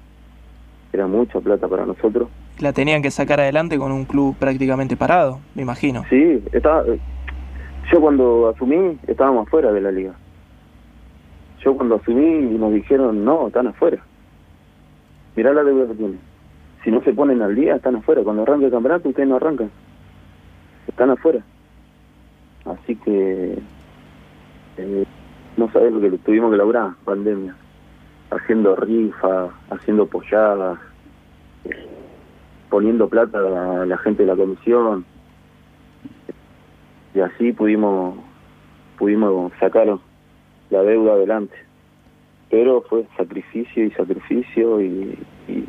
[0.93, 2.29] era mucha plata para nosotros.
[2.59, 6.05] la tenían que sacar adelante con un club prácticamente parado, me imagino.
[6.11, 6.85] Sí, estaba,
[7.93, 10.15] yo cuando asumí estábamos afuera de la liga.
[11.63, 13.99] Yo cuando asumí nos dijeron, no, están afuera.
[15.37, 16.19] Mirá la deuda que tienen.
[16.83, 18.23] Si no se ponen al día, están afuera.
[18.23, 19.71] Cuando arranque el campeonato, ustedes no arrancan.
[20.87, 21.41] Están afuera.
[22.65, 23.59] Así que
[24.77, 25.05] eh,
[25.57, 27.57] no sabés lo que tuvimos que lograr, pandemia.
[28.31, 30.79] Haciendo rifas, haciendo polladas,
[31.65, 31.87] eh,
[32.69, 35.05] poniendo plata a la, a la gente de la comisión.
[37.15, 38.17] Y así pudimos
[38.99, 39.87] pudimos sacar
[40.71, 41.55] la deuda adelante.
[42.51, 45.65] Pero fue sacrificio y sacrificio y, y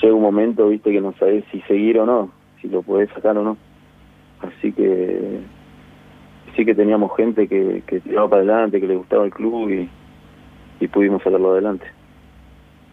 [0.00, 3.36] llega un momento viste que no sabes si seguir o no si lo podés sacar
[3.38, 3.56] o no.
[4.40, 5.40] Así que
[6.56, 9.88] sí que teníamos gente que, que tiraba para adelante que le gustaba el club y,
[10.80, 11.86] y pudimos sacarlo adelante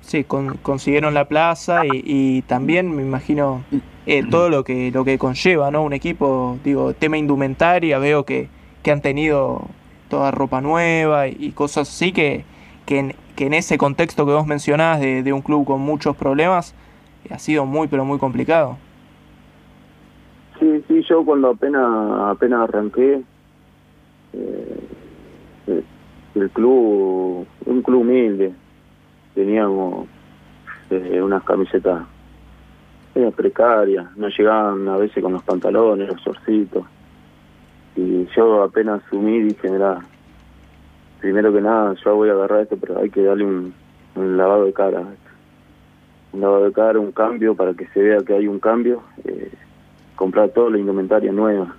[0.01, 3.63] Sí, con- consiguieron la plaza y, y también me imagino
[4.05, 5.81] eh, todo lo que lo que conlleva, ¿no?
[5.81, 8.49] Un equipo, digo, tema indumentaria, veo que,
[8.83, 9.61] que han tenido
[10.09, 12.43] toda ropa nueva y, y cosas así que,
[12.85, 16.17] que, en, que en ese contexto que vos mencionás de, de un club con muchos
[16.17, 16.75] problemas
[17.31, 18.75] ha sido muy pero muy complicado.
[20.59, 21.81] Sí, sí, yo cuando apenas
[22.29, 23.21] apenas arranqué,
[24.33, 25.83] eh,
[26.35, 28.53] el club, un club humilde,
[29.35, 30.07] teníamos
[30.89, 32.03] eh, unas camisetas
[33.15, 36.85] eh, precarias, no llegaban a veces con los pantalones, los shortcitos.
[37.95, 39.99] Y yo apenas asumí dije, mira,
[41.19, 43.73] primero que nada, yo voy a agarrar esto, pero hay que darle un,
[44.15, 45.03] lavado de cara.
[46.31, 49.03] Un lavado de cara, un cambio para que se vea que hay un cambio.
[49.25, 49.51] eh,
[50.15, 51.75] comprar toda la indumentaria nueva,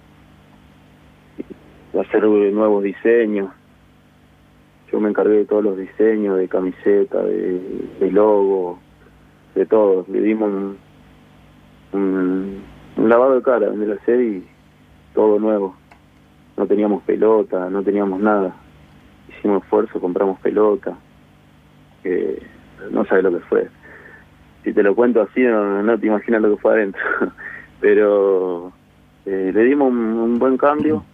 [2.00, 3.50] hacer eh, nuevos diseños.
[4.90, 8.78] Yo me encargué de todos los diseños, de camiseta, de, logo,
[9.54, 10.04] de todo.
[10.08, 10.78] Le dimos un,
[12.96, 14.42] un, lavado de cara en la serie
[15.14, 15.74] todo nuevo.
[16.56, 18.54] No teníamos pelota, no teníamos nada.
[19.28, 20.96] Hicimos esfuerzo, compramos pelota.
[22.02, 22.40] que
[22.90, 23.68] no sabes lo que fue.
[24.62, 27.02] Si te lo cuento así, no, no te imaginas lo que fue adentro.
[27.80, 28.72] pero
[29.26, 31.04] eh, le dimos un, un buen cambio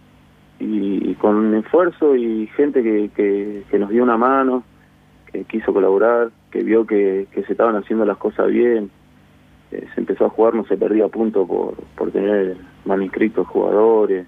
[0.61, 3.09] y, con esfuerzo y gente que,
[3.69, 4.63] que, nos dio una mano,
[5.31, 8.91] que quiso colaborar, que vio que, se estaban haciendo las cosas bien,
[9.71, 14.27] eh, se empezó a jugar, no se perdía punto por, por tener mal inscritos jugadores,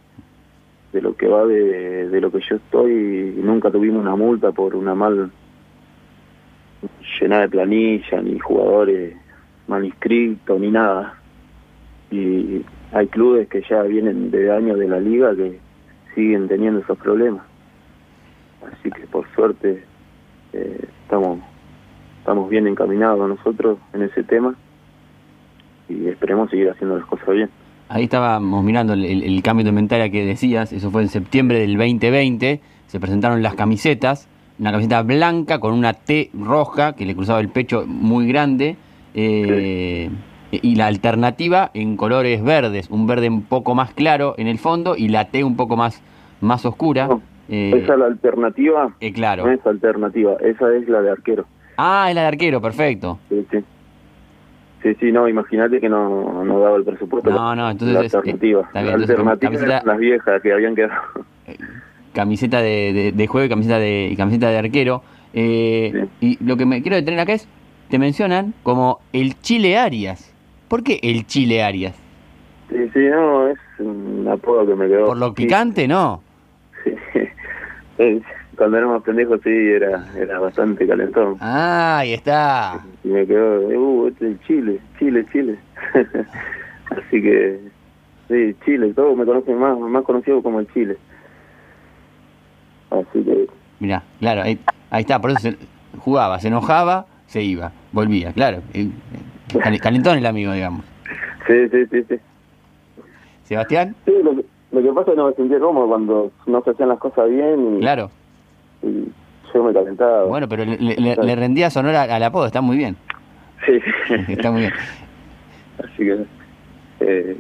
[0.92, 4.76] de lo que va de, de lo que yo estoy, nunca tuvimos una multa por
[4.76, 5.32] una mal
[7.20, 9.16] llenada de planilla, ni jugadores
[9.68, 9.92] mal
[10.60, 11.16] ni nada.
[12.12, 15.60] Y hay clubes que ya vienen de años de la liga que
[16.16, 17.44] siguen teniendo esos problemas.
[18.66, 19.84] Así que por suerte
[20.54, 21.40] eh, estamos
[22.20, 24.56] estamos bien encaminados nosotros en ese tema
[25.90, 27.50] y esperemos seguir haciendo las cosas bien.
[27.90, 31.60] Ahí estábamos mirando el, el, el cambio de inventaria que decías, eso fue en septiembre
[31.60, 37.14] del 2020, se presentaron las camisetas, una camiseta blanca con una T roja que le
[37.14, 38.78] cruzaba el pecho muy grande,
[39.14, 40.10] eh,
[40.62, 44.96] y la alternativa en colores verdes, un verde un poco más claro en el fondo
[44.98, 46.02] y la T un poco más,
[46.42, 47.08] más oscura.
[47.08, 49.46] No, Eh, esa es la alternativa, eh, claro.
[49.46, 51.46] no es alternativa, esa es la de arquero.
[51.78, 53.20] Ah, es la de arquero, perfecto.
[53.30, 53.58] Sí, sí.
[54.82, 57.30] Sí, sí, no, imagínate que no, no daba el presupuesto.
[57.30, 58.62] No, no, entonces La es- alternativa.
[58.62, 61.02] bien, la entonces alternativa camiseta- eran las viejas que habían quedado.
[62.14, 65.04] camiseta de, de- de juego y camiseta de, y camiseta de arquero.
[65.34, 67.48] Eh, Y lo que me quiero detener acá es,
[67.90, 70.33] te mencionan como el Chile Arias.
[70.68, 71.96] ¿Por qué el Chile Arias?
[72.70, 75.06] Sí, sí, no, es un apodo que me quedó.
[75.08, 75.88] ¿Por lo picante?
[75.88, 76.22] No.
[76.84, 76.92] Sí.
[78.58, 81.38] Cuando éramos pendejos, sí, era, era bastante calentón.
[81.40, 82.80] Ah, ahí está.
[83.04, 85.58] Y me quedó, uh, este es Chile, Chile, Chile.
[86.92, 87.60] Así que,
[88.28, 90.98] sí, Chile, todos me conocen más, más conocido como el Chile.
[92.92, 93.48] Así que,
[93.80, 94.60] Mirá, claro, ahí,
[94.92, 95.58] ahí está, por eso se-
[95.98, 98.58] jugaba, se enojaba, se iba, volvía, claro.
[98.74, 98.90] eh, eh,
[99.82, 100.84] Calentón el amigo, digamos.
[101.48, 102.16] sí, sí, sí, sí.
[103.44, 106.62] Sebastián, Sí, lo que, lo que pasa es que no me sentía cómodo cuando no
[106.64, 108.10] se hacían las cosas bien y, claro.
[108.82, 109.06] y
[109.54, 110.24] yo me calentaba.
[110.26, 112.96] Bueno, pero le, le- le rendía sonor al, al apodo, está muy bien.
[113.66, 113.80] Sí,
[114.30, 114.74] Está muy bien.
[115.80, 116.26] así que,
[117.02, 117.38] eh,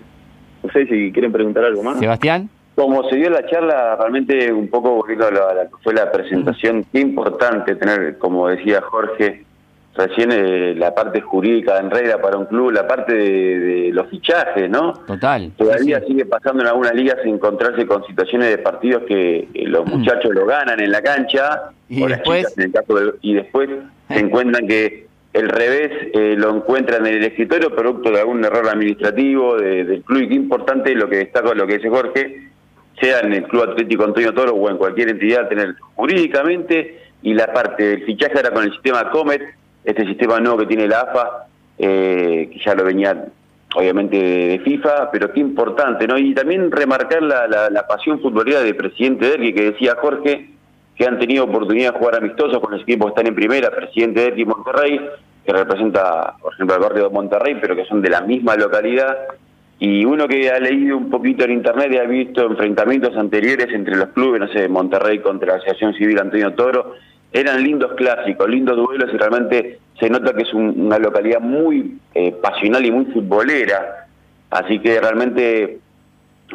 [0.63, 1.97] no sé si quieren preguntar algo más.
[1.99, 5.75] Sebastián, Como se dio la charla, realmente un poco volviendo a la, a la que
[5.83, 9.45] fue la presentación, qué importante tener, como decía Jorge,
[9.95, 14.07] recién eh, la parte jurídica en regla para un club, la parte de, de los
[14.09, 14.93] fichajes, ¿no?
[15.05, 15.51] total.
[15.57, 19.85] Todavía Sí, sigue pasando en algunas ligas encontrarse con situaciones de partidos que eh, los
[19.87, 23.13] muchachos lo ganan en la cancha Y o las después- chicas en el caso del-
[23.21, 23.69] y después
[24.09, 28.67] se encuentran que el revés eh, lo encuentran en el escritorio producto de algún error
[28.69, 32.49] administrativo de- del club y qué importante lo que destaco lo que dice Jorge
[33.01, 37.51] sea en el Club Atlético Antonio Toro o en cualquier entidad tener jurídicamente y la
[37.51, 39.41] parte del fichaje era con el sistema Comet,
[39.83, 43.25] este sistema nuevo que tiene la AFA, eh, que ya lo venía
[43.75, 46.17] obviamente de, FIFA, pero qué importante, ¿no?
[46.17, 50.49] Y también remarcar la, la, la pasión futbolera del presidente Derqui, que decía Jorge,
[50.95, 54.21] que han tenido oportunidad de jugar amistosos con los equipos que están en primera, presidente
[54.21, 54.99] Derqui Monterrey,
[55.45, 59.17] que representa, por ejemplo, al barrio de Monterrey, pero que son de la misma localidad,
[59.79, 63.95] y uno que ha leído un poquito en internet y ha visto enfrentamientos anteriores entre
[63.95, 66.93] los clubes, no sé, Monterrey contra la Asociación Civil Antonio Toro,
[67.33, 71.97] eran lindos clásicos, lindos duelos y realmente se nota que es un- una localidad muy
[72.15, 74.05] eh, pasional y muy futbolera.
[74.51, 75.79] Así que realmente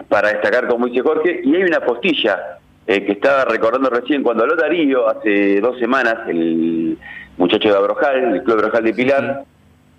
[0.08, 4.44] para destacar, como dice Jorge, y hay una postilla eh, que estaba recordando recién cuando
[4.44, 6.96] habló Darío hace dos semanas, el
[7.36, 9.44] muchacho de Abrojal, el Club Abrojal de Pilar.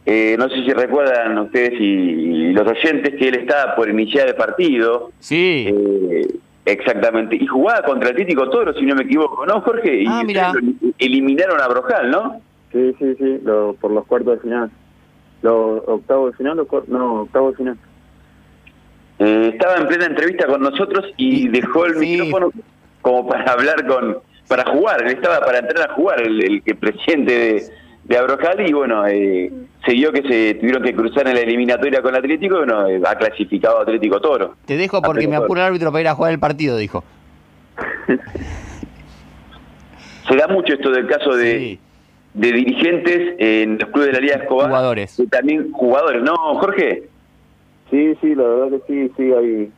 [0.05, 4.27] Eh, no sé si recuerdan ustedes y, y los oyentes que él estaba por iniciar
[4.29, 5.11] el partido.
[5.19, 6.27] Sí, Eh,
[6.71, 7.36] exactamente.
[7.36, 10.01] Y jugaba contra el Atlético Toro, si no me equivoco, ¿no, Jorge?
[10.03, 10.53] Y Ah,
[10.97, 12.41] eliminaron a Brojal, ¿no?
[12.71, 14.69] Sí, sí, sí, lo- por los cuartos de final.
[15.41, 17.77] Los octavos de final, o cuar- no, octavos de final.
[19.19, 21.99] Eh, estaba en plena entrevista con nosotros y dejó el Sí.
[22.21, 22.51] micrófono
[23.01, 26.75] como para hablar con, para jugar, él estaba para entrar a jugar, el, el que
[26.75, 27.63] presidente de,
[28.09, 29.51] de Abrojal y bueno, eh,
[29.85, 32.87] se dio que se tuvieron que cruzar en la eliminatoria con el Atlético y bueno,
[32.87, 34.55] eh, ha clasificado a Atlético Toro.
[34.65, 37.03] te dejo porque me apura el árbitro para ir a jugar el partido, dijo.
[40.27, 41.79] Se da mucho esto del caso de, Sí.
[42.33, 44.67] de dirigentes en los clubes de la Liga Escobar.
[44.67, 45.19] Jugadores.
[45.19, 47.03] Y también jugadores, ¿no, Jorge?
[47.89, 49.71] Sí, sí, la verdad que sí, sí, hay...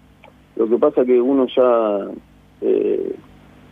[0.57, 2.07] Lo que pasa que uno ya
[2.61, 3.15] eh,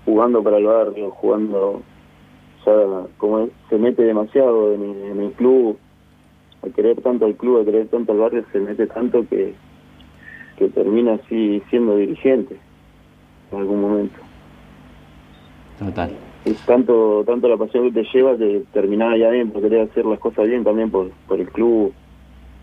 [0.05, 1.82] jugando para el barrio, jugando,
[3.17, 5.78] como es, se mete demasiado en, el- en el club,
[6.63, 9.53] a querer tanto al club, a querer tanto al barrio, se mete tanto que,
[10.57, 12.57] que termina así siendo dirigente
[13.51, 14.20] en algún momento.
[15.80, 16.11] Total.
[16.45, 20.20] Es tanto, tanto la pasión que te lleva que terminás allá adentro, querés hacer las
[20.20, 21.93] cosas bien también por, por el club,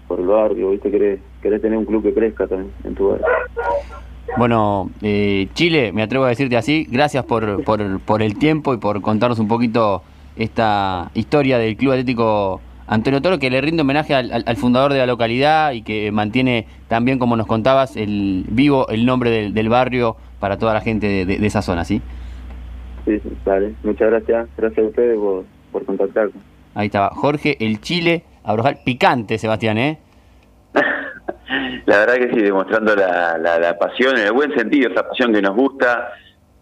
[0.09, 0.91] por el barrio, ¿viste?
[0.91, 3.27] Querés, querés tener un club que crezca también en tu barrio.
[4.37, 8.77] Bueno, eh, Chile, me atrevo a decirte así, gracias por, por, por el tiempo y
[8.77, 10.03] por contarnos un poquito
[10.37, 14.93] esta historia del Club Atlético Antonio Toro, que le rinde homenaje al, al- al fundador
[14.93, 19.55] de la localidad y que mantiene también, como nos contabas, el vivo el nombre del,
[19.55, 22.03] del barrio para toda la gente de, de- de esa zona, ¿sí?
[23.07, 23.75] Sí, dale.
[23.85, 24.49] Muchas gracias.
[24.57, 26.33] Gracias a ustedes por, por contactarme.
[26.75, 27.09] Ahí estaba.
[27.15, 29.99] Jorge, el Chile, Abrojal, picante, Sebastián, ¿eh?
[31.87, 35.33] La verdad que sí, demostrando la, la, la pasión, en el buen sentido, esa pasión
[35.33, 36.13] que nos gusta,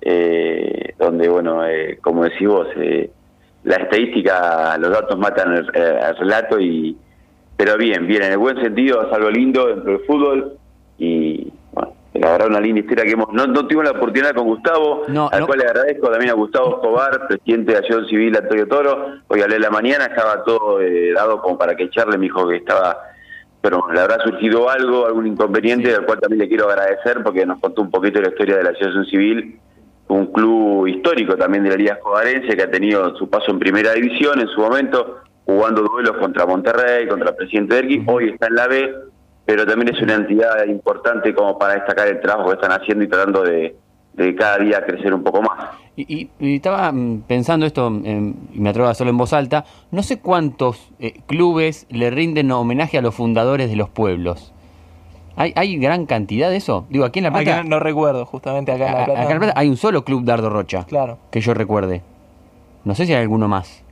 [0.01, 3.11] eh, donde, bueno, eh, como decís vos, eh,
[3.65, 6.97] la estadística, los datos matan el, eh, el relato, y
[7.57, 10.59] pero bien, bien, en el buen sentido, es algo lindo dentro del fútbol,
[10.99, 14.45] y bueno, la verdad una linda historia que hemos, no, no tuvimos la oportunidad con
[14.45, 15.47] Gustavo, No, al no.
[15.47, 19.57] cual le agradezco también a Gustavo Escobar, presidente de Acción Civil Antonio Toro, hoy hablé
[19.57, 22.99] en la mañana, estaba todo eh, dado como para que charle, me dijo que estaba
[23.65, 27.61] pero le habrá surgido algo, algún inconveniente, del cual también le quiero agradecer porque nos
[27.61, 29.59] contó un poquito la historia de la Asociación Civil,
[30.09, 33.95] un club histórico también de la Liga Escobarense que ha tenido su paso en primera
[33.95, 38.55] división en su momento, jugando duelos contra Monterrey, contra el presidente Derqui, hoy está en
[38.55, 38.95] la B,
[39.47, 43.09] pero también es una entidad importante como para destacar el trabajo que están haciendo y
[43.09, 43.75] tratando de,
[44.17, 45.71] de cada día crecer un poco más.
[45.97, 49.33] Y, y- y estaba mm, pensando esto, em, y me atrevo a hacerlo en voz
[49.33, 54.53] alta, no sé cuántos eh, clubes le rinden homenaje a los fundadores de los pueblos.
[55.37, 56.87] ¿Hay, ¿Hay gran cantidad de eso?
[56.91, 59.21] Digo, aquí en La Plata, no, no recuerdo, justamente acá en La Plata.
[59.23, 61.19] acá en La Plata hay un solo club Dardo Rocha, Claro.
[61.31, 62.03] que yo recuerde.
[62.85, 63.84] No sé si hay alguno más.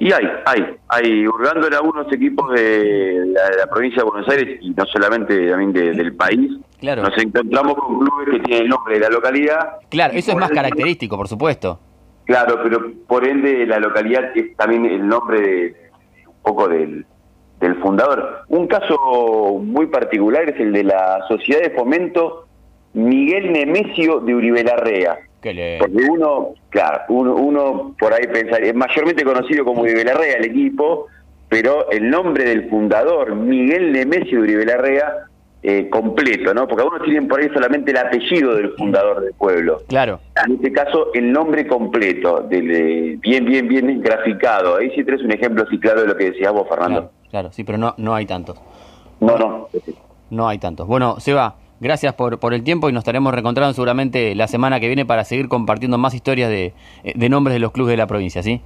[0.00, 4.28] Y hay, hay, hay, hurgando en algunos equipos de la, de la provincia de Buenos
[4.30, 7.02] Aires y no solamente también de- del país, Claro.
[7.02, 9.68] nos encontramos con clubes que tienen el nombre de la localidad.
[9.90, 11.78] Claro, eso es más característico, por supuesto.
[12.24, 15.76] Claro, pero por ende la localidad es también el nombre de,
[16.26, 17.04] un poco del,
[17.60, 18.44] del fundador.
[18.48, 18.96] Un caso
[19.62, 22.46] muy particular es el de la Sociedad de Fomento
[22.94, 25.18] Miguel Nemesio de Uribe Larrea.
[25.40, 25.78] Que le...
[25.78, 30.44] Porque uno, claro, uno, uno por ahí pensaría, es mayormente conocido como Uribe Larrea el
[30.44, 31.06] equipo,
[31.48, 35.30] pero el nombre del fundador, Miguel Nemesio Uribe Larrea,
[35.62, 36.66] eh, completo, ¿no?
[36.66, 39.82] Porque algunos tienen por ahí solamente el apellido del fundador del pueblo.
[39.88, 40.20] Claro.
[40.46, 44.76] En este caso, el nombre completo, del, eh, bien, bien, bien graficado.
[44.76, 47.00] Ahí sí tenés un ejemplo así claro de lo que decías vos, Fernando.
[47.00, 48.58] Claro, claro, sí, pero no, no hay tantos.
[49.20, 49.68] No, no.
[50.30, 50.86] No hay tantos.
[50.86, 54.86] Bueno, Seba, gracias por, por el tiempo y nos estaremos reencontrando seguramente la semana que
[54.86, 56.74] viene para seguir compartiendo más historias de,
[57.14, 58.60] de nombres de los clubes de la provincia, ¿sí?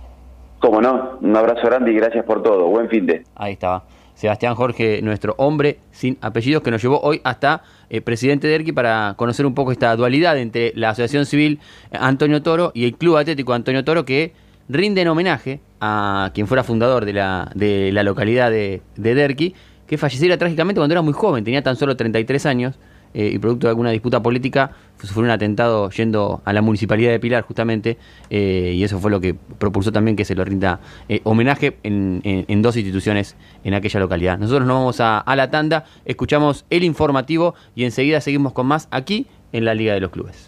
[0.60, 1.18] Cómo no.
[1.20, 2.66] Un abrazo grande y gracias por todo.
[2.66, 3.22] Buen fin de.
[3.36, 3.84] Ahí estaba.
[4.14, 8.72] Sebastián Jorge, nuestro hombre sin apellidos, que nos llevó hoy hasta eh, presidente de ERQI
[8.72, 11.58] para conocer un poco esta dualidad entre la Asociación Civil
[11.90, 14.32] eh, Antonio Toro y el Club Atlético Antonio Toro, que
[14.68, 19.54] rinden homenaje a quien fuera fundador de la, de la localidad de, de Derqui,
[19.86, 22.78] que falleciera trágicamente cuando era muy joven, tenía tan solo 33 años,
[23.14, 27.20] eh, y producto de alguna disputa política sufrió un atentado yendo a la municipalidad de
[27.20, 27.98] Pilar justamente,
[28.30, 32.20] eh, y eso fue lo que propulsó también que se le rinda eh, homenaje en,
[32.24, 34.38] en- en dos instituciones en aquella localidad.
[34.38, 38.88] Nosotros nos vamos a, a la tanda, escuchamos el informativo y enseguida seguimos con más
[38.90, 40.36] aquí en la Liga de los Clubes.